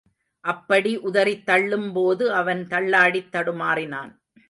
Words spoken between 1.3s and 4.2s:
தள்ளும்போது அவன் தள்ளாடித் தடுமாறினான்.